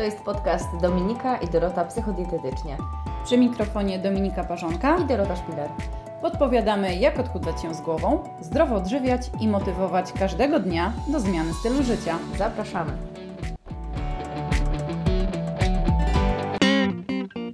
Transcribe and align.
To 0.00 0.04
jest 0.04 0.20
podcast 0.20 0.76
Dominika 0.80 1.36
i 1.36 1.48
Dorota 1.48 1.84
Psychodietetycznie. 1.84 2.76
Przy 3.24 3.38
mikrofonie 3.38 3.98
Dominika 3.98 4.44
Parzonka 4.44 4.98
i 4.98 5.04
Dorota 5.04 5.36
Szpiler. 5.36 5.70
Podpowiadamy, 6.22 6.96
jak 6.96 7.18
odchudzać 7.18 7.62
się 7.62 7.74
z 7.74 7.80
głową, 7.80 8.24
zdrowo 8.40 8.74
odżywiać 8.74 9.30
i 9.40 9.48
motywować 9.48 10.12
każdego 10.12 10.60
dnia 10.60 10.92
do 11.12 11.20
zmiany 11.20 11.54
stylu 11.54 11.82
życia. 11.82 12.18
Zapraszamy. 12.38 12.92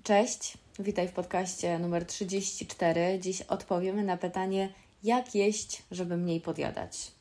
Cześć, 0.02 0.58
witaj 0.78 1.08
w 1.08 1.12
podcaście 1.12 1.78
numer 1.78 2.06
34. 2.06 3.18
Dziś 3.20 3.42
odpowiemy 3.42 4.04
na 4.04 4.16
pytanie, 4.16 4.68
jak 5.02 5.34
jeść, 5.34 5.82
żeby 5.90 6.16
mniej 6.16 6.40
podjadać. 6.40 7.15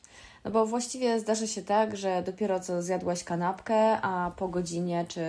No 0.46 0.52
bo 0.52 0.66
właściwie 0.66 1.20
zdarza 1.20 1.46
się 1.46 1.62
tak, 1.62 1.96
że 1.96 2.22
dopiero 2.22 2.60
co 2.60 2.82
zjadłaś 2.82 3.24
kanapkę, 3.24 4.00
a 4.02 4.30
po 4.36 4.48
godzinie 4.48 5.04
czy 5.08 5.20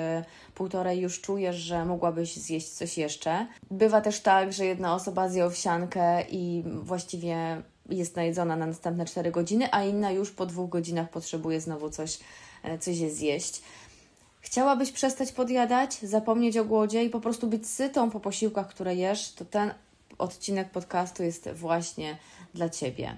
półtorej 0.55 0.99
już 0.99 1.21
czujesz, 1.21 1.55
że 1.55 1.85
mogłabyś 1.85 2.35
zjeść 2.35 2.70
coś 2.70 2.98
jeszcze. 2.98 3.48
Bywa 3.72 4.02
też 4.02 4.20
tak, 4.20 4.53
że 4.53 4.66
jedna 4.66 4.95
osoba 4.95 5.30
zje 5.30 5.45
owsiankę 5.45 6.22
i 6.30 6.63
właściwie 6.66 7.61
jest 7.89 8.16
najedzona 8.16 8.55
na 8.55 8.66
następne 8.66 9.05
4 9.05 9.31
godziny, 9.31 9.67
a 9.72 9.84
inna 9.84 10.11
już 10.11 10.31
po 10.31 10.45
dwóch 10.45 10.70
godzinach 10.70 11.09
potrzebuje 11.09 11.61
znowu 11.61 11.89
coś, 11.89 12.20
e, 12.63 12.77
coś 12.77 12.95
zjeść. 12.95 13.61
Chciałabyś 14.41 14.91
przestać 14.91 15.31
podjadać, 15.31 15.99
zapomnieć 15.99 16.58
o 16.58 16.66
głodzie 16.66 17.03
i 17.03 17.09
po 17.09 17.20
prostu 17.20 17.47
być 17.47 17.67
sytą 17.67 18.11
po 18.11 18.20
posiłkach, 18.20 18.67
które 18.67 18.95
jesz, 18.95 19.31
to 19.31 19.45
ten 19.45 19.73
odcinek 20.17 20.70
podcastu 20.70 21.23
jest 21.23 21.49
właśnie 21.49 22.17
dla 22.53 22.70
Ciebie. 22.70 23.17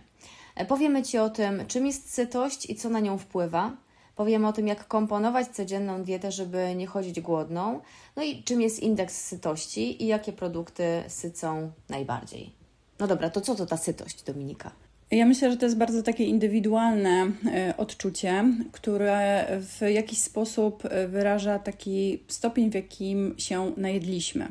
Powiemy 0.67 1.03
Ci 1.03 1.17
o 1.17 1.29
tym, 1.29 1.63
czym 1.67 1.85
jest 1.85 2.13
sytość 2.13 2.69
i 2.69 2.75
co 2.75 2.89
na 2.89 2.99
nią 2.99 3.17
wpływa. 3.17 3.71
Powiemy 4.15 4.47
o 4.47 4.53
tym, 4.53 4.67
jak 4.67 4.87
komponować 4.87 5.47
codzienną 5.47 6.03
dietę, 6.03 6.31
żeby 6.31 6.75
nie 6.75 6.87
chodzić 6.87 7.21
głodną. 7.21 7.79
No 8.15 8.23
i 8.23 8.43
czym 8.43 8.61
jest 8.61 8.79
indeks 8.79 9.21
sytości 9.21 10.03
i 10.03 10.07
jakie 10.07 10.33
produkty 10.33 11.03
sycą 11.07 11.71
najbardziej. 11.89 12.51
No 12.99 13.07
dobra, 13.07 13.29
to 13.29 13.41
co 13.41 13.55
to 13.55 13.65
ta 13.65 13.77
sytość, 13.77 14.23
Dominika? 14.23 14.71
Ja 15.11 15.25
myślę, 15.25 15.51
że 15.51 15.57
to 15.57 15.65
jest 15.65 15.77
bardzo 15.77 16.03
takie 16.03 16.23
indywidualne 16.23 17.31
e, 17.45 17.73
odczucie, 17.77 18.43
które 18.71 19.45
w 19.61 19.81
jakiś 19.89 20.19
sposób 20.19 20.83
e, 20.85 21.07
wyraża 21.07 21.59
taki 21.59 22.23
stopień, 22.27 22.71
w 22.71 22.73
jakim 22.73 23.35
się 23.37 23.71
najedliśmy 23.77 24.47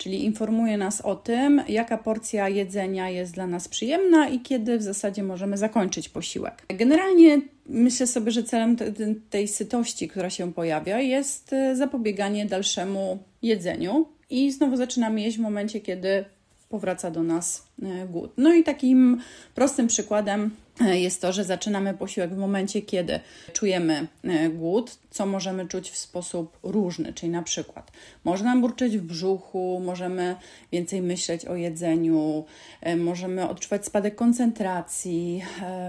czyli 0.00 0.24
informuje 0.24 0.78
nas 0.78 1.00
o 1.00 1.16
tym, 1.16 1.62
jaka 1.68 1.98
porcja 1.98 2.48
jedzenia 2.48 3.10
jest 3.10 3.34
dla 3.34 3.46
nas 3.46 3.68
przyjemna 3.68 4.28
i 4.28 4.40
kiedy 4.40 4.78
w 4.78 4.82
zasadzie 4.82 5.22
możemy 5.22 5.56
zakończyć 5.56 6.08
posiłek. 6.08 6.66
Generalnie 6.68 7.40
myślę 7.66 8.06
sobie, 8.06 8.30
że 8.30 8.42
celem 8.42 8.76
tej 9.30 9.48
sytości, 9.48 10.08
która 10.08 10.30
się 10.30 10.52
pojawia, 10.52 11.00
jest 11.00 11.52
e, 11.52 11.76
zapobieganie 11.76 12.46
dalszemu 12.46 13.18
jedzeniu 13.42 14.08
i 14.30 14.52
znowu 14.52 14.76
zaczynamy 14.76 15.20
jeść 15.20 15.38
w 15.38 15.40
momencie, 15.40 15.80
kiedy 15.80 16.24
powraca 16.70 17.10
do 17.10 17.22
nas 17.22 17.66
e, 17.82 18.06
głód. 18.06 18.32
No 18.36 18.54
i 18.54 18.64
takim 18.64 19.20
prostym 19.54 19.86
przykładem 19.86 20.50
e, 20.80 21.00
jest 21.00 21.20
to, 21.20 21.32
że 21.32 21.44
zaczynamy 21.44 21.94
posiłek 21.94 22.34
w 22.34 22.38
momencie, 22.38 22.82
kiedy 22.82 23.20
czujemy 23.52 24.06
e, 24.24 24.48
głód, 24.48 24.98
co 25.10 25.26
możemy 25.26 25.68
czuć 25.68 25.90
w 25.90 25.96
sposób 25.96 26.58
różny, 26.62 27.12
czyli 27.12 27.32
na 27.32 27.42
przykład 27.42 27.92
może 28.24 28.44
nam 28.44 28.60
burczeć 28.60 28.98
w 28.98 29.02
brzuchu, 29.02 29.82
możemy 29.84 30.36
więcej 30.72 31.02
myśleć 31.02 31.44
o 31.44 31.56
jedzeniu, 31.56 32.44
możemy 32.96 33.48
odczuwać 33.48 33.86
spadek 33.86 34.14
koncentracji, 34.14 35.42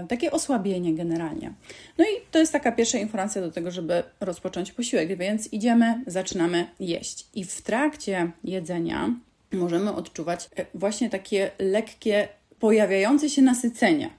takie 0.08 0.30
osłabienie 0.30 0.94
generalnie. 0.94 1.52
No 1.98 2.04
i 2.04 2.08
to 2.30 2.38
jest 2.38 2.52
taka 2.52 2.72
pierwsza 2.72 2.98
informacja 2.98 3.42
do 3.42 3.50
tego, 3.50 3.70
żeby 3.70 4.02
rozpocząć 4.20 4.72
posiłek, 4.72 5.18
więc 5.18 5.52
idziemy, 5.52 6.02
zaczynamy 6.06 6.66
jeść. 6.80 7.26
I 7.34 7.44
w 7.44 7.62
trakcie 7.62 8.30
jedzenia 8.44 9.14
możemy 9.52 9.94
odczuwać 9.94 10.50
e, 10.56 10.66
właśnie 10.74 11.10
takie 11.10 11.50
lekkie, 11.58 12.28
pojawiające 12.58 13.30
się 13.30 13.42
nasycenie. 13.42 14.10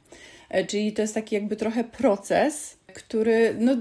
E, 0.49 0.65
czyli 0.65 0.93
to 0.93 1.01
jest 1.01 1.13
taki 1.13 1.35
jakby 1.35 1.55
trochę 1.55 1.83
proces, 1.83 2.77
który, 2.93 3.55
no, 3.59 3.75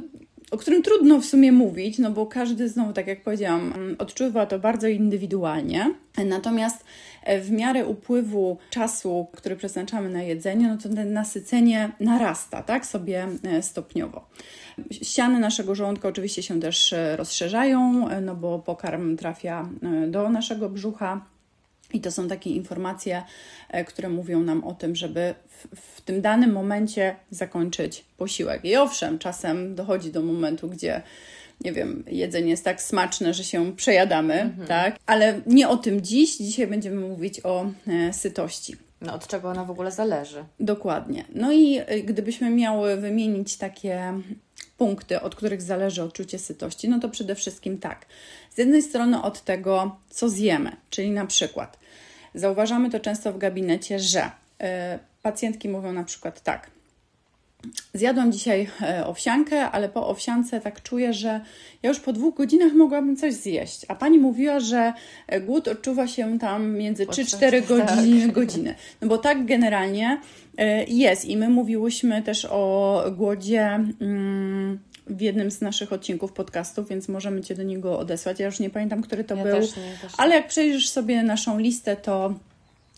o 0.50 0.56
którym 0.56 0.82
trudno 0.82 1.20
w 1.20 1.24
sumie 1.24 1.52
mówić, 1.52 1.98
no 1.98 2.10
bo 2.10 2.26
każdy 2.26 2.68
znowu, 2.68 2.92
tak 2.92 3.06
jak 3.06 3.22
powiedziałam, 3.22 3.72
mm, 3.72 3.96
odczuwa 3.98 4.46
to 4.46 4.58
bardzo 4.58 4.88
indywidualnie. 4.88 5.94
Natomiast 6.26 6.84
e, 7.22 7.40
w 7.40 7.50
miarę 7.50 7.86
upływu 7.86 8.58
czasu, 8.70 9.26
który 9.32 9.56
przeznaczamy 9.56 10.10
na 10.10 10.22
jedzenie, 10.22 10.68
no 10.68 10.76
to 10.76 10.88
to 10.88 11.04
nasycenie 11.04 11.92
narasta, 12.00 12.62
tak, 12.62 12.86
sobie 12.86 13.28
stopniowo. 13.60 14.28
Ściany 14.90 15.40
naszego 15.40 15.74
żołądka 15.74 16.08
oczywiście 16.08 16.42
się 16.42 16.60
też 16.60 16.94
rozszerzają, 17.16 18.08
no 18.22 18.34
bo 18.34 18.58
pokarm 18.58 19.16
trafia 19.16 19.68
do 20.08 20.28
naszego 20.30 20.68
brzucha 20.68 21.31
i 21.92 22.00
to 22.00 22.12
są 22.12 22.28
takie 22.28 22.50
informacje, 22.50 23.22
e, 23.68 23.84
które 23.84 24.08
mówią 24.08 24.40
nam 24.40 24.64
o 24.64 24.74
tym, 24.74 24.96
żeby 24.96 25.34
w, 25.48 25.80
w, 25.80 26.00
tym 26.00 26.20
danym 26.22 26.52
momencie 26.52 27.16
zakończyć 27.30 28.04
posiłek. 28.16 28.64
I 28.64 28.76
owszem, 28.76 29.18
czasem 29.18 29.74
dochodzi 29.74 30.12
do 30.12 30.22
momentu, 30.22 30.68
gdzie 30.68 31.02
nie 31.64 31.72
wiem, 31.72 32.04
jedzenie 32.06 32.50
jest 32.50 32.64
tak 32.64 32.82
smaczne, 32.82 33.34
że 33.34 33.44
się 33.44 33.76
przejadamy, 33.76 34.34
mhm. 34.34 34.68
tak? 34.68 34.96
Ale 35.06 35.40
nie 35.46 35.68
o 35.68 35.76
tym 35.76 36.00
dziś. 36.00 36.36
Dzisiaj 36.36 36.66
będziemy 36.66 37.08
mówić 37.08 37.40
o 37.44 37.66
e, 37.86 38.12
sytości. 38.12 38.76
No, 39.02 39.14
od 39.14 39.26
czego 39.26 39.48
ona 39.50 39.64
w 39.64 39.70
ogóle 39.70 39.90
zależy? 39.90 40.44
Dokładnie. 40.60 41.24
No 41.34 41.52
i 41.52 41.78
e, 41.78 42.00
gdybyśmy 42.02 42.50
miały 42.50 42.96
wymienić 42.96 43.56
takie 43.56 44.12
punkty, 44.78 45.20
od 45.20 45.34
których 45.34 45.62
zależy 45.62 46.02
odczucie 46.02 46.38
sytości, 46.38 46.88
no 46.88 47.00
to 47.00 47.08
przede 47.08 47.34
wszystkim 47.34 47.78
tak. 47.78 48.06
Z 48.50 48.58
jednej 48.58 48.82
strony 48.82 49.22
od 49.22 49.40
tego, 49.40 49.96
co 50.10 50.28
zjemy, 50.28 50.76
czyli 50.90 51.10
na 51.10 51.26
przykład 51.26 51.82
Zauważamy 52.34 52.90
to 52.90 53.00
często 53.00 53.32
w 53.32 53.38
gabinecie, 53.38 53.98
że 53.98 54.30
e, 54.60 54.98
pacjentki 55.22 55.68
mówią 55.68 55.92
na 55.92 56.04
przykład 56.04 56.40
tak. 56.40 56.70
Zjadłam 57.94 58.32
dzisiaj 58.32 58.68
e, 58.82 59.06
owsiankę, 59.06 59.70
ale 59.70 59.88
po 59.88 60.08
owsiance 60.08 60.60
tak 60.60 60.82
czuję, 60.82 61.12
że 61.12 61.40
ja 61.82 61.88
już 61.88 62.00
po 62.00 62.12
dwóch 62.12 62.34
godzinach 62.34 62.72
mogłabym 62.72 63.16
coś 63.16 63.34
zjeść. 63.34 63.86
A 63.88 63.94
pani 63.94 64.18
mówiła, 64.18 64.60
że 64.60 64.92
e, 65.26 65.40
głód 65.40 65.68
odczuwa 65.68 66.06
się 66.06 66.38
tam 66.38 66.72
między 66.76 67.06
3-4 67.06 67.66
godziny, 67.66 68.22
tak. 68.26 68.32
godziny. 68.32 68.74
No 69.00 69.08
bo 69.08 69.18
tak 69.18 69.46
generalnie 69.46 70.20
jest. 70.88 71.24
I 71.24 71.36
my 71.36 71.48
mówiłyśmy 71.48 72.22
też 72.22 72.46
o 72.50 73.04
głodzie. 73.16 73.80
Mm, 74.00 74.78
w 75.06 75.20
jednym 75.20 75.50
z 75.50 75.60
naszych 75.60 75.92
odcinków 75.92 76.32
podcastów, 76.32 76.88
więc 76.88 77.08
możemy 77.08 77.40
Cię 77.40 77.54
do 77.54 77.62
niego 77.62 77.98
odesłać. 77.98 78.40
Ja 78.40 78.46
już 78.46 78.60
nie 78.60 78.70
pamiętam, 78.70 79.02
który 79.02 79.24
to 79.24 79.34
ja 79.34 79.44
był. 79.44 79.60
Też 79.60 79.76
nie, 79.76 79.98
też 80.02 80.12
ale 80.18 80.34
jak 80.34 80.48
przejrzysz 80.48 80.88
sobie 80.88 81.22
naszą 81.22 81.58
listę, 81.58 81.96
to 81.96 82.34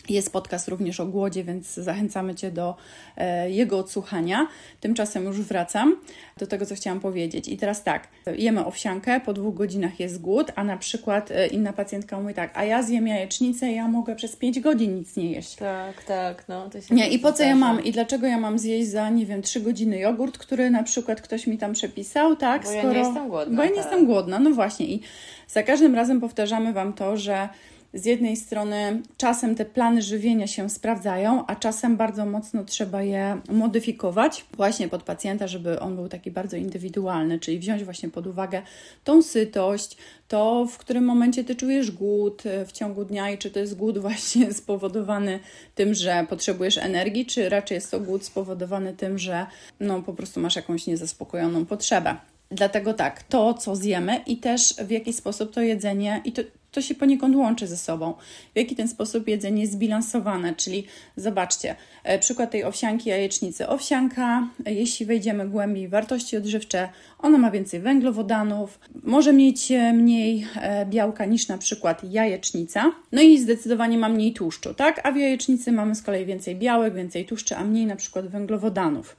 jest 0.08 0.32
podcast 0.32 0.68
również 0.68 1.00
o 1.00 1.06
głodzie, 1.06 1.44
więc 1.44 1.74
zachęcamy 1.74 2.34
Cię 2.34 2.50
do 2.50 2.76
e, 3.16 3.50
jego 3.50 3.78
odsłuchania. 3.78 4.46
Tymczasem 4.80 5.24
już 5.24 5.40
wracam 5.40 5.96
do 6.36 6.46
tego, 6.46 6.66
co 6.66 6.74
chciałam 6.74 7.00
powiedzieć. 7.00 7.48
I 7.48 7.56
teraz 7.56 7.82
tak, 7.82 8.08
jemy 8.36 8.66
owsiankę, 8.66 9.20
po 9.20 9.32
dwóch 9.32 9.54
godzinach 9.54 10.00
jest 10.00 10.20
głód, 10.20 10.52
a 10.54 10.64
na 10.64 10.76
przykład 10.76 11.30
e, 11.30 11.46
inna 11.46 11.72
pacjentka 11.72 12.20
mówi 12.20 12.34
tak, 12.34 12.50
a 12.54 12.64
ja 12.64 12.82
zjem 12.82 13.06
jajecznicę, 13.06 13.72
ja 13.72 13.88
mogę 13.88 14.16
przez 14.16 14.36
pięć 14.36 14.60
godzin 14.60 14.96
nic 14.96 15.16
nie 15.16 15.30
jeść. 15.30 15.56
Tak, 15.56 16.04
tak, 16.04 16.48
no. 16.48 16.70
To 16.70 16.80
się 16.80 16.94
nie, 16.94 17.08
i 17.08 17.18
po 17.18 17.32
co 17.32 17.42
ja 17.42 17.56
mam, 17.56 17.84
i 17.84 17.92
dlaczego 17.92 18.26
ja 18.26 18.38
mam 18.38 18.58
zjeść 18.58 18.88
za, 18.88 19.10
nie 19.10 19.26
wiem, 19.26 19.42
trzy 19.42 19.60
godziny 19.60 19.98
jogurt, 19.98 20.38
który 20.38 20.70
na 20.70 20.82
przykład 20.82 21.20
ktoś 21.20 21.46
mi 21.46 21.58
tam 21.58 21.72
przepisał, 21.72 22.36
tak? 22.36 22.62
Bo 22.62 22.68
skoro... 22.68 22.86
ja 22.86 22.92
nie 22.92 22.98
jestem 22.98 23.28
głodna. 23.28 23.56
Bo 23.56 23.62
ja 23.62 23.68
nie 23.68 23.74
tak. 23.74 23.84
jestem 23.84 24.06
głodna, 24.06 24.38
no 24.38 24.50
właśnie. 24.50 24.86
I 24.86 25.00
za 25.48 25.62
każdym 25.62 25.94
razem 25.94 26.20
powtarzamy 26.20 26.72
Wam 26.72 26.92
to, 26.92 27.16
że 27.16 27.48
z 27.94 28.04
jednej 28.04 28.36
strony 28.36 29.02
czasem 29.16 29.54
te 29.54 29.64
plany 29.64 30.02
żywienia 30.02 30.46
się 30.46 30.70
sprawdzają, 30.70 31.46
a 31.46 31.56
czasem 31.56 31.96
bardzo 31.96 32.26
mocno 32.26 32.64
trzeba 32.64 33.02
je 33.02 33.40
modyfikować 33.48 34.44
właśnie 34.56 34.88
pod 34.88 35.02
pacjenta, 35.02 35.46
żeby 35.46 35.80
on 35.80 35.96
był 35.96 36.08
taki 36.08 36.30
bardzo 36.30 36.56
indywidualny, 36.56 37.38
czyli 37.38 37.58
wziąć 37.58 37.84
właśnie 37.84 38.08
pod 38.08 38.26
uwagę 38.26 38.62
tą 39.04 39.22
sytość, 39.22 39.96
to 40.28 40.66
w 40.70 40.78
którym 40.78 41.04
momencie 41.04 41.44
ty 41.44 41.54
czujesz 41.54 41.90
głód 41.90 42.42
w 42.66 42.72
ciągu 42.72 43.04
dnia 43.04 43.30
i 43.30 43.38
czy 43.38 43.50
to 43.50 43.58
jest 43.58 43.76
głód 43.76 43.98
właśnie 43.98 44.52
spowodowany 44.62 45.40
tym, 45.74 45.94
że 45.94 46.26
potrzebujesz 46.28 46.78
energii, 46.78 47.26
czy 47.26 47.48
raczej 47.48 47.74
jest 47.74 47.90
to 47.90 48.00
głód 48.00 48.24
spowodowany 48.24 48.92
tym, 48.92 49.18
że 49.18 49.46
no 49.80 50.02
po 50.02 50.14
prostu 50.14 50.40
masz 50.40 50.56
jakąś 50.56 50.86
niezaspokojoną 50.86 51.66
potrzebę. 51.66 52.16
Dlatego 52.50 52.94
tak, 52.94 53.22
to 53.22 53.54
co 53.54 53.76
zjemy 53.76 54.20
i 54.26 54.36
też 54.36 54.74
w 54.74 54.90
jaki 54.90 55.12
sposób 55.12 55.52
to 55.52 55.60
jedzenie, 55.60 56.20
i 56.24 56.32
to, 56.32 56.42
to 56.74 56.82
się 56.82 56.94
poniekąd 56.94 57.36
łączy 57.36 57.66
ze 57.66 57.76
sobą. 57.76 58.14
W 58.54 58.58
jaki 58.58 58.76
ten 58.76 58.88
sposób 58.88 59.28
jedzenie 59.28 59.60
jest 59.60 59.72
zbilansowane, 59.72 60.54
czyli 60.54 60.86
zobaczcie, 61.16 61.76
e, 62.04 62.18
przykład 62.18 62.50
tej 62.50 62.64
owsianki 62.64 63.08
jajecznicy. 63.08 63.68
Owsianka, 63.68 64.48
e, 64.66 64.74
jeśli 64.74 65.06
wejdziemy 65.06 65.48
głębiej 65.48 65.88
w 65.88 65.90
wartości 65.90 66.36
odżywcze, 66.36 66.88
ona 67.18 67.38
ma 67.38 67.50
więcej 67.50 67.80
węglowodanów, 67.80 68.78
może 69.02 69.32
mieć 69.32 69.72
e, 69.72 69.92
mniej 69.92 70.46
białka 70.86 71.24
niż 71.24 71.48
na 71.48 71.58
przykład 71.58 72.12
jajecznica, 72.12 72.92
no 73.12 73.22
i 73.22 73.38
zdecydowanie 73.38 73.98
ma 73.98 74.08
mniej 74.08 74.32
tłuszczu, 74.32 74.74
tak? 74.74 75.00
A 75.06 75.12
w 75.12 75.16
jajecznicy 75.16 75.72
mamy 75.72 75.94
z 75.94 76.02
kolei 76.02 76.26
więcej 76.26 76.56
białek, 76.56 76.94
więcej 76.94 77.24
tłuszczy, 77.26 77.56
a 77.56 77.64
mniej 77.64 77.86
na 77.86 77.96
przykład 77.96 78.28
węglowodanów. 78.28 79.16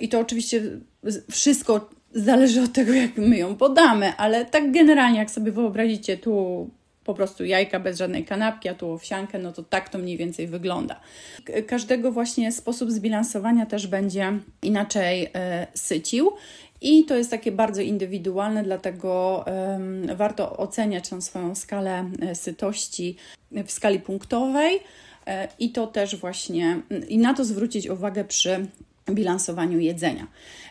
I 0.00 0.08
to 0.08 0.20
oczywiście 0.20 0.62
wszystko 1.30 1.90
zależy 2.14 2.62
od 2.62 2.72
tego, 2.72 2.92
jak 2.92 3.16
my 3.16 3.36
ją 3.36 3.56
podamy, 3.56 4.16
ale 4.16 4.44
tak 4.44 4.72
generalnie, 4.72 5.18
jak 5.18 5.30
sobie 5.30 5.52
wyobrazicie 5.52 6.16
tu 6.16 6.66
po 7.04 7.14
prostu 7.14 7.44
jajka 7.44 7.80
bez 7.80 7.98
żadnej 7.98 8.24
kanapki, 8.24 8.68
a 8.68 8.74
tu 8.74 8.90
owsiankę, 8.90 9.38
no 9.38 9.52
to 9.52 9.62
tak 9.62 9.88
to 9.88 9.98
mniej 9.98 10.16
więcej 10.16 10.46
wygląda. 10.46 11.00
Każdego 11.66 12.12
właśnie 12.12 12.52
sposób 12.52 12.90
zbilansowania 12.90 13.66
też 13.66 13.86
będzie 13.86 14.32
inaczej 14.62 15.30
e, 15.34 15.66
sycił. 15.74 16.32
I 16.82 17.04
to 17.04 17.16
jest 17.16 17.30
takie 17.30 17.52
bardzo 17.52 17.82
indywidualne, 17.82 18.62
dlatego 18.62 19.44
warto 20.16 20.56
oceniać 20.56 21.08
tą 21.08 21.20
swoją 21.20 21.54
skalę 21.54 22.10
e, 22.22 22.34
sytości 22.34 23.16
w 23.52 23.70
skali 23.72 24.00
punktowej 24.00 24.80
e, 25.26 25.48
i 25.58 25.70
to 25.70 25.86
też 25.86 26.16
właśnie, 26.16 26.80
i 27.08 27.18
na 27.18 27.34
to 27.34 27.44
zwrócić 27.44 27.88
uwagę 27.88 28.24
przy 28.24 28.66
bilansowaniu 29.14 29.78
jedzenia. 29.78 30.26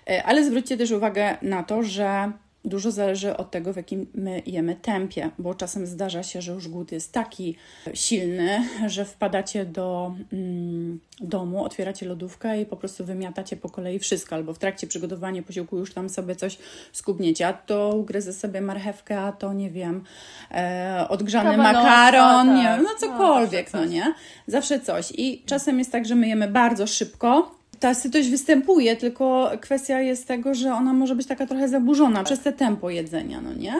E, 0.09 0.23
ale 0.23 0.45
zwróćcie 0.45 0.77
też 0.77 0.91
uwagę 0.91 1.37
na 1.41 1.63
to, 1.63 1.83
że 1.83 2.31
Dużo 2.65 2.91
zależy 2.91 3.37
od 3.37 3.51
tego, 3.51 3.73
w 3.73 3.75
jakim 3.75 4.07
my 4.13 4.41
jemy 4.45 4.75
tempie, 4.75 5.29
bo 5.37 5.55
czasem 5.55 5.87
zdarza 5.87 6.23
się, 6.23 6.41
że 6.41 6.51
już 6.51 6.67
głód 6.67 6.91
jest 6.91 7.13
taki 7.13 7.55
silny, 7.93 8.63
że 8.87 9.05
wpadacie 9.05 9.65
do 9.65 10.15
mm, 10.33 10.99
domu, 11.19 11.63
otwieracie 11.63 12.05
lodówkę 12.05 12.61
i 12.61 12.65
po 12.65 12.77
prostu 12.77 13.05
wymiatacie 13.05 13.57
po 13.57 13.69
kolei 13.69 13.99
wszystko, 13.99 14.35
albo 14.35 14.53
w 14.53 14.59
trakcie 14.59 14.87
przygotowania 14.87 15.43
posiłku 15.43 15.77
już 15.77 15.93
tam 15.93 16.09
sobie 16.09 16.35
coś 16.35 16.57
skubniecie, 16.91 17.47
a 17.47 17.53
to 17.53 17.89
ugryzę 17.89 18.33
sobie 18.33 18.61
marchewkę, 18.61 19.19
a 19.19 19.31
to 19.31 19.53
nie 19.53 19.71
wiem, 19.71 20.03
e, 20.51 21.05
odgrzany 21.09 21.51
Kabanosa, 21.51 21.73
makaron, 21.73 22.47
tak. 22.47 22.57
nie, 22.57 22.83
no 22.83 22.89
cokolwiek, 22.99 23.73
no, 23.73 23.79
no 23.79 23.85
nie? 23.85 24.13
Zawsze 24.47 24.79
coś. 24.79 25.13
I 25.17 25.43
czasem 25.45 25.79
jest 25.79 25.91
tak, 25.91 26.05
że 26.05 26.15
my 26.15 26.27
jemy 26.27 26.47
bardzo 26.47 26.87
szybko, 26.87 27.58
ta 27.79 27.93
sytość 27.93 28.29
występuje, 28.29 28.95
tylko 28.95 29.51
kwestia 29.61 30.01
jest 30.01 30.27
tego, 30.27 30.53
że 30.53 30.73
ona 30.73 30.93
może 30.93 31.15
być 31.15 31.27
taka 31.27 31.47
trochę 31.47 31.69
zaburzona 31.69 32.23
przez 32.23 32.39
te 32.39 32.53
tempo 32.53 32.89
jedzenia, 32.89 33.41
no 33.41 33.53
nie? 33.53 33.73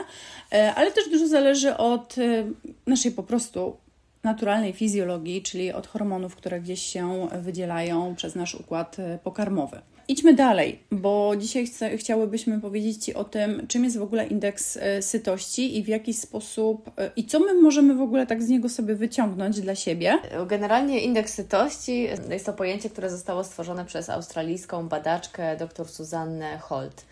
E, 0.52 0.74
ale 0.74 0.92
też 0.92 1.08
dużo 1.10 1.28
zależy 1.28 1.76
od 1.76 2.18
e, 2.18 2.44
naszej 2.86 3.12
po 3.12 3.22
prostu 3.22 3.76
naturalnej 4.24 4.72
fizjologii, 4.72 5.42
czyli 5.42 5.72
od 5.72 5.86
hormonów, 5.86 6.36
które 6.36 6.60
gdzieś 6.60 6.82
się 6.82 7.28
wydzielają 7.42 8.14
przez 8.16 8.34
nasz 8.34 8.54
układ 8.54 8.98
e, 8.98 9.18
pokarmowy. 9.24 9.80
Idźmy 10.10 10.34
dalej, 10.34 10.82
bo 10.90 11.32
dzisiaj 11.36 11.66
chce, 11.66 11.96
chciałybyśmy 11.96 12.60
powiedzieć 12.60 13.04
Ci 13.04 13.14
o 13.14 13.24
tym, 13.24 13.66
czym 13.68 13.84
jest 13.84 13.98
w 13.98 14.02
ogóle 14.02 14.26
indeks 14.26 14.76
e, 14.76 15.02
sytości 15.02 15.78
i 15.78 15.82
w 15.82 15.88
jaki 15.88 16.14
sposób 16.14 16.90
e, 16.98 17.10
i 17.16 17.24
co 17.24 17.40
my 17.40 17.54
możemy 17.54 17.94
w 17.94 18.00
ogóle 18.00 18.26
tak 18.26 18.42
z 18.42 18.48
niego 18.48 18.68
sobie 18.68 18.94
wyciągnąć 18.94 19.60
dla 19.60 19.74
siebie. 19.74 20.18
Generalnie 20.46 21.00
indeks 21.00 21.34
sytości 21.34 22.08
jest 22.30 22.46
to 22.46 22.52
pojęcie, 22.52 22.90
które 22.90 23.10
zostało 23.10 23.44
stworzone 23.44 23.84
przez 23.84 24.10
australijską 24.10 24.88
badaczkę 24.88 25.56
dr 25.56 25.88
Suzannę 25.88 26.58
Holt 26.58 27.04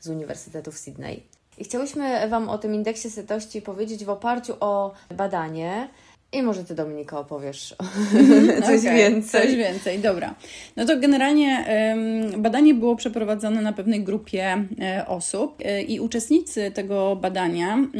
z 0.00 0.08
Uniwersytetu 0.08 0.72
w 0.72 0.78
Sydney. 0.78 1.22
I 1.58 1.64
chciałyśmy 1.64 2.28
Wam 2.28 2.48
o 2.48 2.58
tym 2.58 2.74
indeksie 2.74 3.10
sytości 3.10 3.62
powiedzieć 3.62 4.04
w 4.04 4.10
oparciu 4.10 4.54
o 4.60 4.92
badanie, 5.16 5.88
i 6.34 6.42
może 6.42 6.64
Ty, 6.64 6.74
Dominika, 6.74 7.18
opowiesz 7.18 7.76
coś 8.66 8.80
okay, 8.80 8.96
więcej. 8.96 9.42
Coś 9.42 9.56
więcej, 9.56 9.98
dobra. 9.98 10.34
No 10.76 10.84
to 10.84 11.00
generalnie 11.00 11.64
badanie 12.38 12.74
było 12.74 12.96
przeprowadzone 12.96 13.62
na 13.62 13.72
pewnej 13.72 14.04
grupie 14.04 14.64
e, 14.80 15.06
osób 15.06 15.58
e, 15.64 15.82
i 15.82 16.00
uczestnicy 16.00 16.70
tego 16.70 17.16
badania 17.16 17.74
mm, 17.74 17.90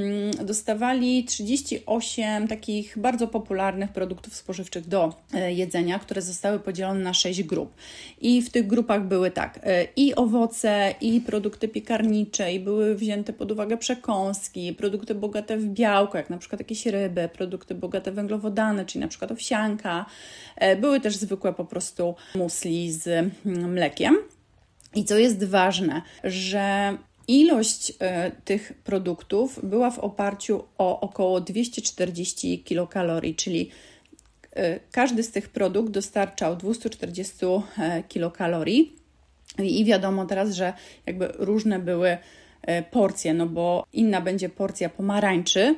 dostawali 0.43 1.25
38 1.25 2.49
takich 2.49 2.99
bardzo 2.99 3.29
popularnych 3.29 3.93
produktów 3.93 4.37
spożywczych 4.37 4.89
do 4.89 5.15
e, 5.35 5.53
jedzenia, 5.53 5.99
które 5.99 6.23
zostały 6.23 6.59
podzielone 6.59 7.01
na 7.01 7.15
6 7.15 7.43
grup. 7.43 7.75
I 8.21 8.43
w 8.43 8.51
tych 8.51 8.67
grupach 8.67 9.05
były 9.05 9.31
tak, 9.31 9.61
i 9.97 10.15
owoce, 10.15 10.95
i 11.01 11.21
produkty 11.21 11.69
piekarnicze, 11.69 12.53
i 12.53 12.61
były 12.61 12.95
wzięte 12.95 13.33
pod 13.33 13.53
uwagę 13.53 13.77
przekąski, 13.77 14.73
produkty 14.73 15.15
bogate 15.15 15.57
w 15.57 15.67
białko, 15.67 16.19
jak 16.19 16.31
na 16.31 16.39
przykład 16.39 16.61
jakieś 16.61 16.87
ryby, 16.87 17.29
produkty 17.33 17.75
bogate 17.75 18.13
w 18.13 18.19
węglowodany, 18.25 18.87
czyli 18.87 19.01
na 19.01 19.09
przykład 19.09 19.33
owsianka. 19.33 20.07
E, 20.57 20.77
były 20.77 21.01
też 21.01 21.17
zwykłe 21.17 21.53
po 21.53 21.65
prostu 21.65 22.15
musli 22.35 22.93
z 22.93 23.07
mm, 23.07 23.73
mlekiem. 23.73 24.17
I 24.95 25.05
co 25.05 25.19
jest 25.19 25.45
ważne, 25.45 26.03
że 26.25 26.97
ilość 27.29 27.93
e, 28.01 28.31
tych 28.45 28.73
produktów 28.85 29.61
była 29.63 29.91
w 29.91 29.99
oparciu 29.99 30.65
o 30.79 31.01
około 31.01 31.41
240 31.41 32.63
kilokalorii, 32.63 33.35
czyli 33.35 33.71
e, 34.53 34.81
każdy 34.93 35.23
z 35.23 35.31
tych 35.31 35.49
produktów 35.49 35.93
dostarczał 35.93 36.57
240 36.57 37.37
kilokalorii. 38.09 38.97
I 39.59 39.85
wiadomo 39.85 40.27
teraz, 40.27 40.55
że 40.55 40.73
jakby 41.07 41.29
różne 41.29 41.79
były 41.79 42.19
porcje, 42.91 43.35
no 43.35 43.47
bo 43.47 43.87
inna 43.93 44.21
będzie 44.21 44.49
porcja 44.49 44.89
pomarańczy, 44.89 45.75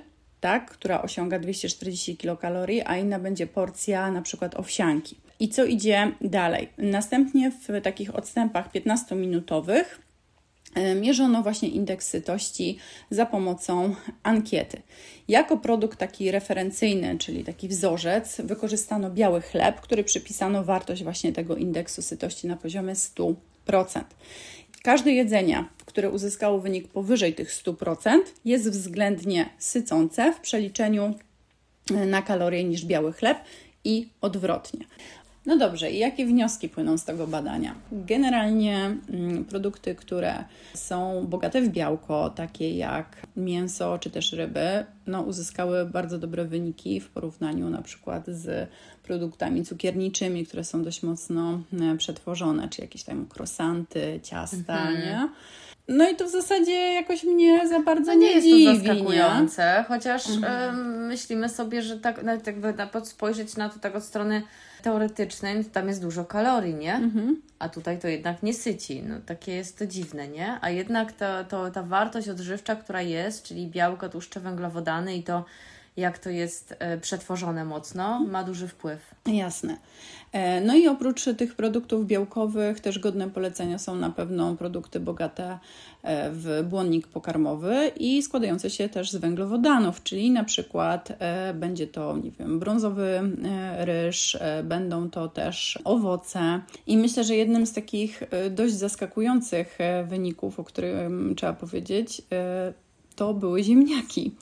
tak, 0.47 0.71
która 0.71 1.03
osiąga 1.03 1.39
240 1.39 2.17
kilokalorii, 2.17 2.83
a 2.85 2.97
inna 2.97 3.19
będzie 3.19 3.47
porcja 3.47 4.11
na 4.11 4.23
przykład 4.23 4.55
owsianki. 4.55 5.17
I 5.41 5.49
co 5.49 5.65
idzie 5.65 6.13
dalej? 6.21 6.69
Następnie 6.79 7.51
w 7.51 7.83
takich 7.83 8.15
odstępach 8.15 8.73
15-minutowych 8.73 9.85
e, 10.75 10.95
mierzono 10.95 11.43
właśnie 11.43 11.69
indeks 11.69 12.09
sytości 12.09 12.79
za 13.11 13.27
pomocą 13.27 13.95
ankiety. 14.23 14.83
Jako 15.29 15.57
produkt 15.57 15.99
taki 15.99 16.31
referencyjny, 16.31 17.19
czyli 17.19 17.45
taki 17.45 17.69
wzorzec, 17.69 18.41
wykorzystano 18.45 19.11
biały 19.11 19.41
chleb, 19.41 19.81
który 19.81 20.05
przypisano 20.05 20.65
wartość 20.65 21.03
właśnie 21.03 21.33
tego 21.33 21.57
indeksu 21.57 22.03
sytości 22.03 22.47
na 22.47 22.57
poziomie 22.57 22.95
100%. 22.95 23.35
Każde 24.87 25.13
jedzenie, 25.13 25.65
które 25.87 26.11
uzyskało 26.11 26.61
wynik 26.61 26.89
powyżej 26.89 27.35
tych 27.35 27.51
100%, 27.51 28.19
jest 28.45 28.71
względnie 28.71 29.49
sycące 29.59 30.33
w 30.33 30.41
przeliczeniu 30.41 31.15
e, 31.91 32.07
na 32.07 32.23
kalorie 32.23 32.65
niż 32.65 32.85
biały 32.85 33.13
chleb 33.13 33.39
i 33.85 34.09
odwrotnie. 34.21 34.85
No 35.47 35.57
dobrze, 35.57 35.91
i 35.91 35.99
jakie 35.99 36.27
wnioski 36.27 36.69
płyną 36.69 36.99
z 36.99 37.05
tego 37.05 37.27
badania? 37.27 37.75
Generalnie 37.93 38.97
mm, 39.11 39.45
produkty, 39.45 39.95
które 39.95 40.45
są 40.75 41.27
bogate 41.27 41.63
w 41.63 41.69
białko, 41.69 42.31
takie 42.31 42.77
jak 42.77 43.27
mięso 43.37 43.99
czy 43.99 44.11
też 44.11 44.33
ryby, 44.33 44.85
no, 45.07 45.23
uzyskały 45.23 45.85
bardzo 45.85 46.19
dobre 46.19 46.45
wyniki 46.45 47.01
w 47.01 47.09
porównaniu 47.09 47.71
na 47.71 47.83
przykład 47.83 48.27
z 48.27 48.69
produktami 49.03 49.65
cukierniczymi, 49.65 50.47
które 50.47 50.65
są 50.65 50.83
dość 50.83 51.03
mocno 51.03 51.61
e, 51.81 51.97
przetworzone, 51.97 52.69
czy 52.69 52.83
jakieś 52.83 53.03
tam 53.03 53.27
croissanty, 53.27 54.21
ciasta, 54.23 54.79
mhm. 54.79 54.95
nie? 54.95 55.29
No 55.89 56.09
i 56.11 56.17
to 56.17 56.25
w 56.25 56.31
zasadzie 56.31 56.73
jakoś 56.73 57.25
mnie 57.25 57.69
za 57.69 57.81
bardzo 57.81 58.13
no 58.13 58.19
nie, 58.19 58.27
nie 58.27 58.33
jest 58.33 58.47
dziwi, 58.47 58.65
to 58.65 58.75
zaskakujące, 58.75 59.75
nie? 59.79 59.85
chociaż 59.85 60.31
mhm. 60.31 60.79
y, 60.79 61.07
myślimy 61.09 61.49
sobie, 61.49 61.83
że 61.83 62.01
tak, 62.01 62.23
nawet 62.23 62.47
jakby 62.47 62.73
na, 62.73 63.05
spojrzeć 63.05 63.57
na 63.57 63.69
to 63.69 63.79
tak 63.79 63.97
od 63.97 64.05
strony 64.05 64.43
teoretycznej, 64.83 65.65
to 65.65 65.71
tam 65.71 65.89
jest 65.89 66.03
dużo 66.03 66.25
kalorii, 66.25 66.75
nie? 66.75 66.95
Mhm. 66.95 67.43
A 67.59 67.69
tutaj 67.69 67.99
to 67.99 68.09
jednak 68.09 68.43
nie 68.43 68.55
syci. 68.55 69.03
No, 69.03 69.15
takie 69.27 69.53
jest 69.53 69.79
to 69.79 69.87
dziwne, 69.87 70.29
nie? 70.29 70.59
A 70.61 70.71
jednak 70.71 71.13
to, 71.13 71.45
to, 71.45 71.71
ta 71.71 71.83
wartość 71.83 72.29
odżywcza, 72.29 72.77
która 72.77 73.03
jest, 73.03 73.43
czyli 73.43 73.67
białko, 73.67 74.09
tłuszcze, 74.09 74.41
węglowodany 74.41 75.17
i 75.17 75.23
to 75.23 75.45
jak 75.97 76.19
to 76.19 76.31
jest 76.31 76.75
e, 76.79 76.99
przetworzone 76.99 77.65
mocno, 77.65 78.21
ma 78.21 78.45
duży 78.45 78.69
wpływ. 78.69 79.15
Jasne. 79.27 79.77
E, 80.33 80.61
no 80.61 80.75
i 80.75 80.89
oprócz 80.89 81.25
tych 81.39 81.55
produktów 81.55 82.07
białkowych, 82.07 82.81
też 82.81 82.99
godne 82.99 83.31
polecenia 83.31 83.79
są 83.79 83.95
na 83.95 84.11
pewno 84.11 84.57
produkty 84.57 85.01
bogate 85.01 85.59
e, 86.03 86.31
w 86.31 86.65
błonnik 86.69 87.07
pokarmowy 87.07 87.93
i 87.97 88.23
składające 88.23 88.71
się 88.71 88.89
też 88.89 89.11
z 89.11 89.17
węglowodanów, 89.17 90.03
czyli 90.03 90.31
na 90.31 90.45
przykład 90.45 91.19
będzie 91.55 91.87
to, 91.87 92.17
nie 92.17 92.31
wiem, 92.31 92.59
brązowy 92.59 93.21
ryż, 93.79 94.39
będą 94.65 95.11
to 95.11 95.29
też 95.29 95.79
owoce. 95.85 96.61
I 96.87 96.97
myślę, 96.97 97.25
że 97.25 97.37
jednym 97.37 97.67
z 97.67 97.73
takich 97.73 98.23
dość 98.51 98.75
zaskakujących 98.75 99.79
wyników, 100.09 100.61
o 100.61 100.65
którym 100.65 101.35
trzeba 101.37 101.53
powiedzieć, 101.53 102.23
to 103.17 103.35
były 103.35 103.63
ziemniaki. 103.63 104.35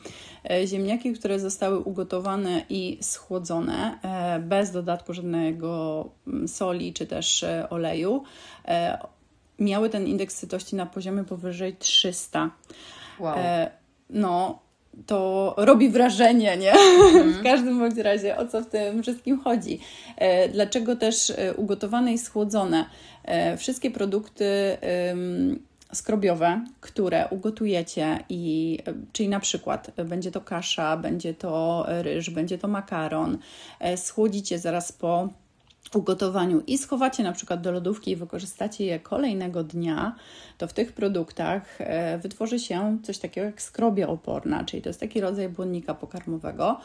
E, 0.50 0.66
ziemniaki, 0.66 1.12
które 1.12 1.40
zostały 1.40 1.78
ugotowane 1.78 2.62
i 2.68 2.98
schłodzone 3.00 3.98
e, 4.02 4.38
bez 4.38 4.70
dodatku 4.70 5.14
żadnego 5.14 6.04
mm, 6.26 6.48
soli 6.48 6.92
czy 6.92 7.06
też 7.06 7.42
e, 7.42 7.70
oleju, 7.70 8.22
miały 9.58 9.90
ten 9.90 10.06
indeks 10.06 10.36
sytości 10.36 10.76
na 10.76 10.86
poziomie 10.86 11.24
powyżej 11.24 11.76
300. 11.76 12.50
Wow. 13.20 13.36
No, 14.10 14.58
to 15.06 15.54
robi 15.56 15.88
wrażenie, 15.88 16.56
nie? 16.56 16.72
Mm. 16.72 17.32
w 17.40 17.42
każdym 17.42 17.78
bądź 17.78 17.96
razie, 17.96 18.36
o 18.36 18.46
co 18.46 18.60
w 18.60 18.66
tym 18.66 19.02
wszystkim 19.02 19.40
chodzi. 19.40 19.80
Dlaczego 20.52 20.96
też 20.96 21.32
ugotowane 21.56 22.12
i 22.12 22.18
schłodzone? 22.18 22.84
Wszystkie 23.56 23.90
produkty 23.90 24.44
skrobiowe, 25.94 26.64
które 26.80 27.28
ugotujecie 27.28 28.24
i 28.28 28.78
czyli 29.12 29.28
na 29.28 29.40
przykład 29.40 29.90
będzie 30.04 30.30
to 30.30 30.40
kasza, 30.40 30.96
będzie 30.96 31.34
to 31.34 31.86
ryż, 31.88 32.30
będzie 32.30 32.58
to 32.58 32.68
makaron, 32.68 33.38
e, 33.80 33.96
schłodzicie 33.96 34.58
zaraz 34.58 34.92
po 34.92 35.28
ugotowaniu 35.94 36.62
i 36.66 36.78
schowacie 36.78 37.22
na 37.22 37.32
przykład 37.32 37.60
do 37.60 37.72
lodówki 37.72 38.10
i 38.10 38.16
wykorzystacie 38.16 38.84
je 38.84 39.00
kolejnego 39.00 39.64
dnia, 39.64 40.16
to 40.58 40.68
w 40.68 40.72
tych 40.72 40.92
produktach 40.92 41.80
e, 41.80 42.18
wytworzy 42.18 42.58
się 42.58 42.98
coś 43.02 43.18
takiego 43.18 43.46
jak 43.46 43.62
skrobia 43.62 44.08
oporna, 44.08 44.64
czyli 44.64 44.82
to 44.82 44.88
jest 44.88 45.00
taki 45.00 45.20
rodzaj 45.20 45.48
błonnika 45.48 45.94
pokarmowego, 45.94 46.80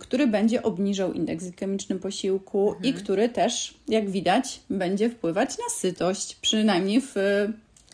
który 0.00 0.26
będzie 0.26 0.62
obniżał 0.62 1.12
indeks 1.12 1.44
glikemiczny 1.44 1.96
posiłku 1.96 2.68
mhm. 2.68 2.84
i 2.84 2.94
który 2.94 3.28
też, 3.28 3.74
jak 3.88 4.10
widać, 4.10 4.60
będzie 4.70 5.10
wpływać 5.10 5.58
na 5.58 5.74
sytość, 5.76 6.36
przynajmniej 6.36 7.00
w 7.00 7.14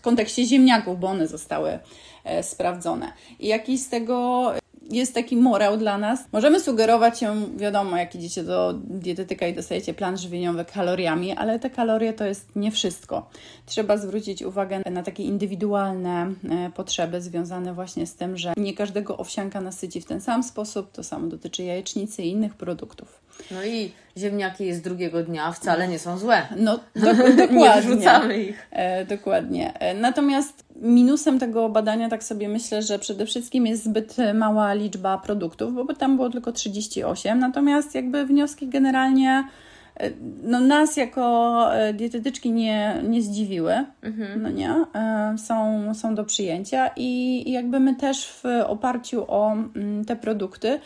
kontekście 0.02 0.44
ziemniaków, 0.44 1.00
bo 1.00 1.08
one 1.08 1.28
zostały 1.28 1.78
e, 2.24 2.42
sprawdzone. 2.42 3.12
I 3.38 3.48
jakiś 3.48 3.80
z 3.80 3.88
tego 3.88 4.52
jest 4.90 5.14
taki 5.14 5.36
morał 5.36 5.76
dla 5.76 5.98
nas. 5.98 6.24
Możemy 6.32 6.60
sugerować 6.60 7.20
się, 7.20 7.46
wiadomo, 7.56 7.96
jak 7.96 8.14
idziecie 8.14 8.42
do 8.44 8.74
dietetyka 8.84 9.46
i 9.46 9.54
dostajecie 9.54 9.94
plan 9.94 10.18
żywieniowy 10.18 10.64
kaloriami, 10.64 11.32
ale 11.32 11.58
te 11.58 11.70
kalorie 11.70 12.12
to 12.12 12.24
jest 12.24 12.56
nie 12.56 12.70
wszystko. 12.70 13.30
Trzeba 13.66 13.96
zwrócić 13.96 14.42
uwagę 14.42 14.80
na 14.90 15.02
takie 15.02 15.22
indywidualne 15.22 16.32
e, 16.50 16.70
potrzeby 16.74 17.22
związane 17.22 17.74
właśnie 17.74 18.06
z 18.06 18.14
tym, 18.14 18.38
że 18.38 18.52
nie 18.56 18.74
każdego 18.74 19.18
owsianka 19.18 19.60
nasyci 19.60 20.00
w 20.00 20.04
ten 20.04 20.20
sam 20.20 20.42
sposób. 20.42 20.92
To 20.92 21.04
samo 21.04 21.26
dotyczy 21.26 21.62
jajecznicy 21.62 22.22
i 22.22 22.30
innych 22.30 22.54
produktów. 22.54 23.22
No 23.50 23.64
i 23.64 23.92
ziemniaki 24.16 24.74
z 24.74 24.82
drugiego 24.82 25.22
dnia 25.22 25.52
wcale 25.52 25.88
nie 25.88 25.98
są 25.98 26.18
złe. 26.18 26.46
No, 26.56 26.80
do, 26.96 27.14
dokładnie. 27.14 27.58
nie 27.58 27.82
wrzucamy 27.82 28.42
ich. 28.42 28.66
E, 28.70 29.04
dokładnie. 29.04 29.74
E, 29.78 29.94
natomiast 29.94 30.61
minusem 30.82 31.38
tego 31.38 31.68
badania, 31.68 32.08
tak 32.08 32.24
sobie 32.24 32.48
myślę, 32.48 32.82
że 32.82 32.98
przede 32.98 33.26
wszystkim 33.26 33.66
jest 33.66 33.84
zbyt 33.84 34.16
mała 34.34 34.74
liczba 34.74 35.18
produktów, 35.18 35.74
bo 35.74 35.94
tam 35.94 36.16
było 36.16 36.30
tylko 36.30 36.52
38. 36.52 37.38
Natomiast 37.38 37.94
jakby 37.94 38.26
wnioski 38.26 38.68
generalnie 38.68 39.48
e, 39.96 40.10
no, 40.42 40.60
nas 40.60 40.96
jako 40.96 41.66
e, 41.74 41.94
dietetyczki 41.94 42.52
nie, 42.52 43.00
nie 43.08 43.22
zdziwiły, 43.22 43.84
mhm. 44.02 44.42
no 44.42 44.50
nie, 44.50 44.70
e, 44.94 45.34
są, 45.38 45.82
są 45.94 46.14
do 46.14 46.24
przyjęcia 46.24 46.90
i 46.96 47.44
jakby 47.52 47.80
my 47.80 47.94
też 47.94 48.28
w 48.28 48.44
oparciu 48.66 49.24
o 49.28 49.52
mm, 49.52 50.04
te 50.04 50.16
produkty 50.16 50.80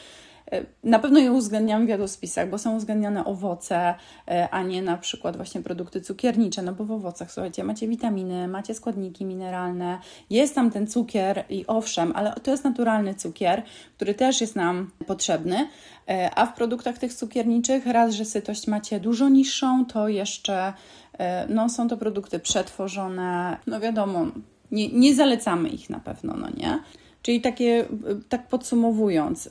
na 0.85 0.99
pewno 0.99 1.19
je 1.19 1.33
uwzględniam 1.33 1.87
w 1.87 1.89
jadłospisach, 1.89 2.51
bo 2.51 2.59
są 2.59 2.77
uwzględniane 2.77 3.25
owoce, 3.25 3.95
e, 4.29 4.49
a 4.51 4.63
nie 4.63 4.83
na 4.83 4.97
przykład 4.97 5.37
właśnie 5.37 5.63
produkty 5.63 6.01
cukiernicze, 6.01 6.63
no 6.63 6.73
bo 6.73 6.85
w 6.85 6.93
owocach, 6.93 7.33
słuchajcie, 7.33 7.65
macie 7.65 7.89
witaminy, 7.89 8.49
macie 8.49 8.75
składniki 8.75 9.25
mineralne, 9.25 9.99
jest 10.31 10.55
tam 10.55 10.71
ten 10.71 10.87
cukier 10.87 11.45
i 11.49 11.67
owszem, 11.67 12.13
ale 12.15 12.35
to 12.43 12.51
jest 12.51 12.65
naturalny 12.65 13.15
cukier, 13.15 13.63
który 13.97 14.15
też 14.15 14.41
jest 14.41 14.57
nam 14.57 14.91
potrzebny, 15.07 15.69
e, 16.09 16.31
a 16.35 16.47
w 16.47 16.55
produktach 16.55 16.99
tych 16.99 17.15
cukierniczych 17.15 17.87
raz, 17.87 18.15
że 18.15 18.25
sytość 18.25 18.67
macie 18.67 19.01
dużo 19.01 19.29
niższą, 19.29 19.87
to 19.87 20.09
jeszcze 20.09 20.73
no, 21.49 21.69
są 21.69 21.89
to 21.89 21.97
produkty 21.97 22.39
przetworzone, 22.39 23.57
no 23.67 23.81
wiadomo, 23.81 24.27
nie, 24.71 24.89
nie 24.89 25.15
zalecamy 25.15 25.69
ich 25.69 25.91
na 25.91 26.01
pewno, 26.01 26.35
no 26.37 26.49
nie? 26.57 26.79
Czyli 27.23 27.41
takie, 27.41 27.85
tak 28.29 28.49
podsumowując, 28.49 29.51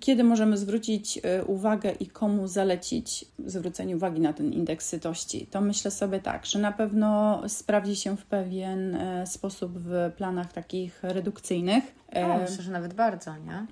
kiedy 0.00 0.24
możemy 0.24 0.56
zwrócić 0.56 1.18
y, 1.18 1.44
uwagę 1.44 1.90
i 1.90 2.06
komu 2.06 2.46
zalecić 2.46 3.24
zwrócenie 3.46 3.96
uwagi 3.96 4.20
na 4.20 4.32
ten 4.32 4.52
indeks 4.52 4.88
sytości? 4.88 5.46
To 5.46 5.60
myślę 5.60 5.90
sobie 5.90 6.20
tak, 6.20 6.46
że 6.46 6.58
na 6.58 6.72
pewno 6.72 7.42
sprawdzi 7.48 7.96
się 7.96 8.16
w 8.16 8.24
pewien 8.24 8.94
e, 8.94 9.26
sposób 9.26 9.72
w 9.78 10.12
planach 10.16 10.52
takich 10.52 11.02
redukcyjnych. 11.02 11.84
O, 12.14 12.38
myślę, 12.38 12.62
że 12.62 12.72
nawet 12.72 12.94
bardzo, 12.94 13.30
nie? 13.36 13.66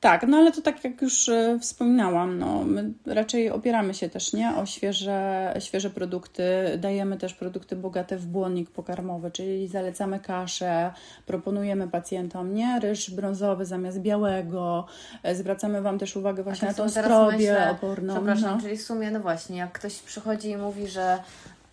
Tak, 0.00 0.26
no 0.28 0.36
ale 0.36 0.52
to 0.52 0.62
tak 0.62 0.84
jak 0.84 1.02
już 1.02 1.28
e, 1.28 1.58
wspominałam, 1.60 2.38
no, 2.38 2.64
my 2.64 2.92
raczej 3.06 3.50
opieramy 3.50 3.94
się 3.94 4.08
też 4.08 4.32
nie 4.32 4.56
o 4.56 4.66
świeże, 4.66 5.54
świeże 5.58 5.90
produkty, 5.90 6.42
dajemy 6.78 7.16
też 7.16 7.34
produkty 7.34 7.76
bogate 7.76 8.16
w 8.16 8.26
błonnik 8.26 8.70
pokarmowy, 8.70 9.30
czyli 9.30 9.68
zalecamy 9.68 10.20
kaszę, 10.20 10.92
proponujemy 11.26 11.88
pacjentom 11.88 12.54
nie 12.54 12.80
ryż 12.80 13.10
brązowy 13.10 13.66
zamiast 13.66 14.00
białego, 14.00 14.86
e, 15.22 15.34
zwracamy 15.34 15.82
Wam 15.82 15.98
też 15.98 16.16
uwagę 16.16 16.42
właśnie 16.42 16.68
na 16.68 16.74
tą 16.74 16.88
skrobię 16.88 17.70
oporną. 17.70 18.14
Przepraszam, 18.14 18.56
no. 18.56 18.62
czyli 18.62 18.76
w 18.76 18.82
sumie 18.82 19.10
no 19.10 19.20
właśnie, 19.20 19.56
jak 19.56 19.72
ktoś 19.72 19.98
przychodzi 19.98 20.50
i 20.50 20.56
mówi, 20.56 20.88
że 20.88 21.18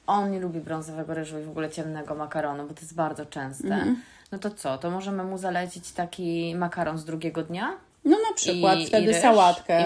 on 0.08 0.32
nie 0.32 0.40
lubi 0.40 0.60
brązowego 0.60 1.14
ryżu 1.14 1.40
i 1.40 1.44
w 1.44 1.50
ogóle 1.50 1.70
ciemnego 1.70 2.16
makaronu, 2.16 2.68
bo 2.68 2.74
to 2.74 2.82
jest 2.82 2.96
bardzo 2.96 3.26
częste, 3.26 3.74
mm. 3.74 4.02
no 4.32 4.40
to 4.40 4.52
co, 4.52 4.78
to 4.78 4.92
możemy 4.92 5.24
mu 5.24 5.38
zalecić 5.38 5.92
taki 5.92 6.56
makaron 6.56 6.98
z 6.98 7.06
drugiego 7.06 7.44
dnia? 7.44 7.74
No 8.06 8.18
na 8.30 8.36
przykład 8.36 8.80
I, 8.80 8.86
wtedy 8.86 9.04
i 9.04 9.08
ryż, 9.08 9.18
sałatkę. 9.18 9.80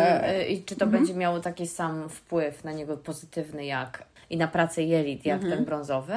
I, 0.50 0.54
I, 0.54 0.64
czy 0.64 0.76
to 0.76 0.86
mhm. 0.86 0.92
będzie 0.92 1.20
miało 1.20 1.40
taki 1.40 1.68
sam 1.68 2.10
wpływ 2.10 2.64
na 2.64 2.72
niego 2.72 2.98
pozytywny 2.98 3.66
jak 3.66 4.04
i 4.30 4.38
na 4.38 4.48
pracę 4.48 4.84
jelit, 4.84 5.26
jak 5.26 5.36
mhm. 5.36 5.56
ten 5.56 5.66
brązowy? 5.66 6.14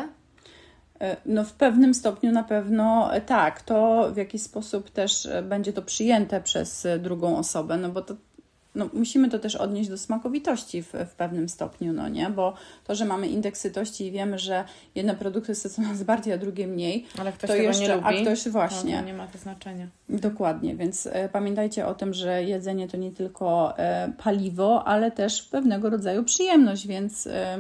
E, 1.00 1.16
no 1.26 1.45
w 1.45 1.52
pewnym 1.52 1.95
stopniu 1.95 2.33
na 2.33 2.42
pewno 2.42 3.14
e, 3.14 3.21
tak. 3.21 3.62
To 3.62 4.11
w 4.12 4.16
jakiś 4.16 4.42
sposób 4.42 4.90
też 4.90 5.26
e, 5.26 5.42
będzie 5.42 5.73
to 5.73 5.83
przyjęte 5.83 6.40
przez 6.40 6.87
drugą 6.99 7.38
osobę, 7.38 7.76
no 7.76 7.88
bo 7.88 8.02
to 8.02 8.14
no, 8.75 8.89
musimy 8.93 9.29
to 9.29 9.39
też 9.39 9.57
odnieść 9.57 9.91
do 9.91 9.99
smakowitości 9.99 10.83
w, 10.83 10.93
w 10.93 11.15
pewnym 11.15 11.49
stopniu, 11.49 11.93
no 11.93 12.09
nie? 12.09 12.31
Bo 12.31 12.55
to, 12.85 12.95
że 12.95 13.05
mamy 13.05 13.29
indeks 13.29 13.61
sytości 13.61 14.07
i 14.07 14.11
wiemy, 14.11 14.39
że 14.39 14.65
jedne 14.95 15.15
produkty 15.15 15.55
sycą 15.55 15.83
nas 15.83 16.03
bardziej, 16.03 16.33
a 16.33 16.39
drugie 16.39 16.67
mniej, 16.67 17.07
Ale 17.19 17.33
ktoś 17.33 17.50
to 17.50 17.57
jeszcze, 17.57 17.83
nie 17.83 17.95
lubi, 17.95 18.07
a 18.07 18.23
ktoś 18.23 18.49
właśnie. 18.49 18.99
To 18.99 19.05
nie 19.05 19.15
ma 19.15 19.27
to 19.27 19.39
znaczenia. 19.39 19.87
Dokładnie, 20.09 20.77
więc 20.77 21.07
e, 21.07 21.29
pamiętajcie 21.29 21.87
o 21.87 21.95
tym, 21.95 22.15
że 22.15 22.45
jedzenie 22.45 22.89
to 22.89 22.97
nie 22.97 23.12
tylko 23.12 23.79
e, 23.79 24.12
paliwo, 24.25 24.85
ale 24.85 25.11
też 25.11 25.43
pewnego 25.43 25.91
rodzaju 25.91 26.25
przyjemność, 26.25 26.87
więc 26.87 27.27
e, 27.27 27.59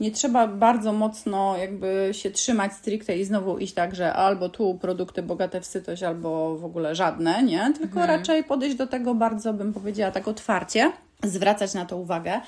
nie 0.00 0.10
trzeba 0.10 0.46
bardzo 0.46 0.92
mocno 0.92 1.56
jakby 1.56 2.08
się 2.12 2.30
trzymać 2.30 2.72
stricte 2.72 3.18
i 3.18 3.24
znowu 3.24 3.58
iść 3.58 3.74
tak, 3.74 3.94
że 3.94 4.12
albo 4.12 4.48
tu 4.48 4.78
produkty 4.80 5.22
bogate 5.22 5.60
w 5.60 5.66
sytość, 5.66 6.02
albo 6.02 6.56
w 6.56 6.64
ogóle 6.64 6.94
żadne, 6.94 7.42
nie? 7.42 7.72
Tylko 7.78 8.00
mhm. 8.00 8.08
raczej 8.08 8.44
podejść 8.44 8.76
do 8.76 8.86
tego 8.86 9.14
bardzo, 9.14 9.52
bym 9.52 9.72
powiedziała, 9.72 10.10
tak 10.10 10.28
otwarcie, 10.28 10.92
zwracać 11.24 11.74
na 11.74 11.84
to 11.86 11.96
uwagę, 11.96 12.40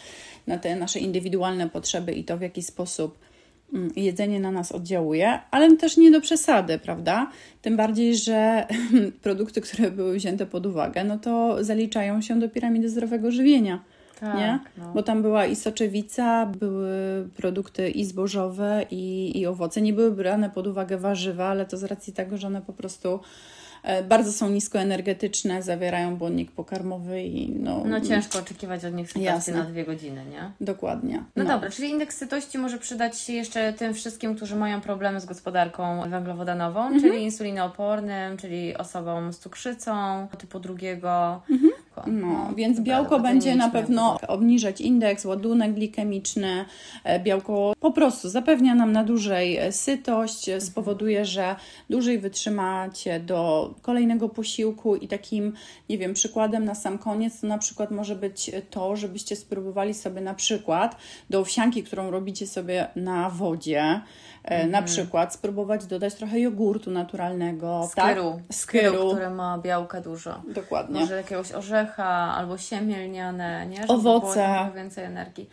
na 0.47 0.59
te 0.59 0.76
nasze 0.76 0.99
indywidualne 0.99 1.71
potrzeby 1.71 2.12
i 2.12 2.25
to, 2.25 2.38
w 2.38 2.40
jaki 2.40 2.62
sposób 2.62 3.18
mm, 3.73 3.90
jedzenie 3.97 4.40
na 4.40 4.50
nas 4.50 4.73
oddziałuje, 4.73 5.38
ale 5.50 5.76
też 5.76 5.97
nie 5.97 6.11
do 6.11 6.21
przesady, 6.21 6.78
prawda? 6.78 7.30
Tym 7.62 7.76
bardziej, 7.76 8.16
że 8.16 8.66
produkty, 9.23 9.61
które 9.61 9.90
były 9.90 10.16
wzięte 10.16 10.47
pod 10.47 10.66
uwagę, 10.66 11.04
no 11.04 11.18
to 11.18 11.64
zaliczają 11.64 12.23
się 12.23 12.40
do 12.40 12.49
piramidy 12.49 12.88
zdrowego 12.88 13.30
żywienia 13.30 13.85
tak, 14.23 14.37
nie? 14.37 14.59
No. 14.79 14.93
Bo 14.95 15.02
tam 15.02 15.23
była 15.23 15.47
i 15.47 15.57
soczewica, 15.57 16.47
były 16.47 17.29
produkty 17.37 17.91
i 17.91 18.05
zbożowe, 18.05 18.87
i, 18.91 19.33
i 19.41 19.47
owoce. 19.47 19.83
Nie 19.83 19.93
były 19.93 20.11
brane 20.11 20.50
pod 20.50 20.67
uwagę 20.67 20.99
warzywa, 20.99 21.47
ale 21.47 21.67
to 21.67 21.76
z 21.76 21.85
racji 21.85 22.12
tego, 22.12 22.37
że 22.37 22.47
one 22.47 22.62
po 22.62 22.73
prostu 22.73 23.21
e, 23.83 24.02
bardzo 24.02 24.33
są 24.33 24.50
niskoenergetyczne, 24.50 25.62
zawierają 25.62 26.17
błonnik 26.17 26.50
pokarmowy 26.50 27.23
i 27.23 27.50
no... 27.50 27.85
No 27.85 28.00
ciężko 28.00 28.38
oczekiwać 28.38 28.85
od 28.85 28.95
nich 28.95 29.12
sytuacji 29.12 29.52
na 29.52 29.62
dwie 29.62 29.85
godziny, 29.85 30.25
nie? 30.31 30.50
Dokładnie. 30.61 31.25
No, 31.37 31.45
no, 31.45 31.50
dobra, 31.50 31.71
czyli 31.71 31.91
indeks 31.91 32.17
sytości 32.17 32.59
może 32.59 32.79
przydać 32.79 33.19
się 33.19 33.33
jeszcze 33.33 33.73
tym 33.73 33.95
wszystkim, 33.95 34.35
którzy 34.35 34.57
mają 34.57 34.81
problemy 34.81 35.21
z 35.21 35.26
gospodarką 35.26 36.11
węglowodanową, 36.11 36.81
mhm. 36.83 37.00
czyli 37.00 37.23
insulinoopornym, 37.23 38.37
czyli 38.37 38.76
osobom 38.76 39.33
z 39.33 39.38
cukrzycą 39.38 40.29
typu 40.38 40.61
drugiego, 40.61 41.43
mhm. 41.50 41.73
No, 41.96 42.02
no, 42.06 42.54
więc 42.56 42.80
białko 42.80 43.20
będzie 43.20 43.54
na 43.54 43.68
pewno 43.68 44.18
obniżać 44.28 44.80
indeks, 44.80 45.25
ładunek 45.25 45.75
glikemiczny. 45.75 46.64
E, 47.04 47.20
białko 47.20 47.72
po 47.80 47.92
prostu 47.92 48.28
zapewnia 48.28 48.75
nam 48.75 48.92
na 48.92 49.04
dłużej 49.04 49.56
e, 49.56 49.72
sytość, 49.72 50.49
e, 50.49 50.61
spowoduje, 50.61 51.25
że 51.25 51.56
dłużej 51.90 52.18
wytrzymacie 52.18 53.20
do 53.20 53.75
kolejnego 53.82 54.28
posiłku 54.28 54.96
i 54.96 55.08
takim, 55.08 55.52
nie 55.88 55.99
wiem, 55.99 56.14
przykładem 56.14 56.64
na 56.64 56.75
sam 56.75 56.99
koniec 56.99 57.40
to 57.40 57.46
na 57.46 57.58
przykład 57.58 57.90
może 57.90 58.16
być 58.16 58.50
to, 58.70 58.96
żebyście 58.96 59.37
spróbowali 59.37 59.94
sobie 59.94 60.20
na 60.20 60.34
przykład 60.34 60.96
do 61.30 61.40
owsianki, 61.40 61.82
którą 61.82 62.11
robicie 62.11 62.46
sobie 62.46 62.88
na 62.96 63.30
wodzie, 63.30 64.00
Mm. 64.44 64.70
Na 64.70 64.82
przykład 64.82 65.34
spróbować 65.34 65.87
dodać 65.87 66.14
trochę 66.14 66.40
jogurtu 66.40 66.90
naturalnego. 66.90 67.88
Skyru. 67.90 68.40
Tak? 68.49 68.56
Skyru, 68.56 69.11
który 69.11 69.30
ma 69.30 69.58
białka 69.58 70.00
dużo. 70.00 70.42
Dokładnie. 70.49 71.00
Może 71.00 71.16
jakiegoś 71.16 71.52
orzecha 71.52 72.34
albo 72.34 72.58
siemię 72.58 73.06
lniane, 73.06 73.66
nie? 73.66 73.76
Żeby 73.76 73.92
Owoce. 73.92 74.70
więcej 74.75 75.04
energii. 75.04 75.50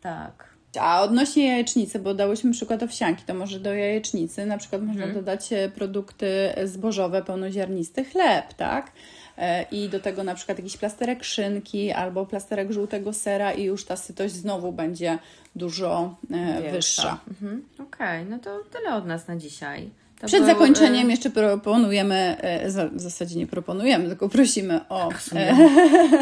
Tak. 0.00 0.48
A 0.80 1.02
odnośnie 1.02 1.48
jajecznicy, 1.48 1.98
bo 1.98 2.14
dałyśmy 2.14 2.52
przykład 2.52 2.82
owsianki, 2.82 3.24
to 3.26 3.34
może 3.34 3.60
do 3.60 3.74
jajecznicy 3.74 4.46
na 4.46 4.58
przykład 4.58 4.82
można 4.82 5.04
mhm. 5.04 5.14
dodać 5.14 5.52
e, 5.52 5.68
produkty 5.68 6.52
zbożowe, 6.64 7.22
pełnoziernisty 7.22 8.04
chleb, 8.04 8.54
tak? 8.54 8.92
E, 9.38 9.66
I 9.70 9.88
do 9.88 10.00
tego 10.00 10.24
na 10.24 10.34
przykład 10.34 10.58
jakiś 10.58 10.76
plasterek 10.76 11.24
szynki 11.24 11.92
albo 11.92 12.26
plasterek 12.26 12.72
żółtego 12.72 13.12
sera 13.12 13.52
i 13.52 13.64
już 13.64 13.84
ta 13.84 13.96
sytość 13.96 14.34
znowu 14.34 14.72
będzie 14.72 15.18
dużo 15.56 16.16
e, 16.30 16.72
wyższa. 16.72 17.20
Mhm. 17.28 17.64
Okej, 17.74 18.22
okay, 18.22 18.24
no 18.24 18.38
to 18.38 18.60
tyle 18.70 18.94
od 18.94 19.06
nas 19.06 19.28
na 19.28 19.36
dzisiaj. 19.36 19.90
To 20.20 20.26
Przed 20.26 20.40
był, 20.40 20.48
zakończeniem 20.48 21.08
y, 21.08 21.10
jeszcze 21.10 21.30
proponujemy, 21.30 22.14
e, 22.14 22.90
w 22.90 23.00
zasadzie 23.00 23.38
nie 23.38 23.46
proponujemy, 23.46 24.08
tylko 24.08 24.28
prosimy 24.28 24.88
o, 24.88 25.08
Tak, 25.08 25.22
e, 25.34 25.56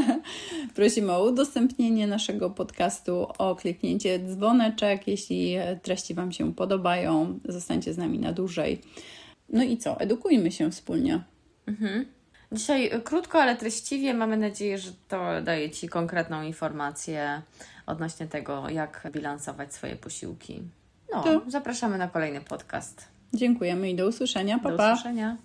prosimy 0.74 1.12
o 1.12 1.24
udostępnienie 1.24 2.06
naszego 2.06 2.50
podcastu, 2.50 3.26
o 3.38 3.56
kliknięcie 3.56 4.18
dzwoneczek, 4.18 5.08
jeśli 5.08 5.54
e, 5.54 5.76
treści 5.82 6.14
Wam 6.14 6.32
się 6.32 6.54
podobają, 6.54 7.38
zostańcie 7.44 7.92
z 7.92 7.98
nami 7.98 8.18
na 8.18 8.32
dłużej. 8.32 8.80
No 9.48 9.62
i 9.62 9.76
co? 9.76 10.00
Edukujmy 10.00 10.52
się 10.52 10.70
wspólnie. 10.70 11.20
Dzisiaj 12.52 12.94
y, 12.94 13.00
krótko, 13.00 13.42
ale 13.42 13.56
treściwie. 13.56 14.14
Mamy 14.14 14.36
nadzieję, 14.36 14.78
że 14.78 14.90
to 15.08 15.42
daje 15.42 15.70
Ci 15.70 15.88
konkretną 15.88 16.42
informację 16.42 17.42
odnośnie 17.86 18.26
tego, 18.26 18.68
jak 18.68 19.08
bilansować 19.12 19.74
swoje 19.74 19.96
posiłki. 19.96 20.62
No, 21.12 21.22
To- 21.22 21.42
zapraszamy 21.48 21.98
na 21.98 22.08
kolejny 22.08 22.40
podcast. 22.40 23.08
Dziękujemy 23.34 23.90
i 23.90 23.94
do 23.96 24.06
usłyszenia. 24.08 24.58
Pa, 24.58 24.70
Do 24.70 24.76
usłyszenia. 24.92 25.36